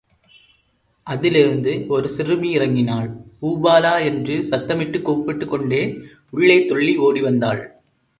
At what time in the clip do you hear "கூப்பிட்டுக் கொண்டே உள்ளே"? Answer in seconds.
5.01-6.65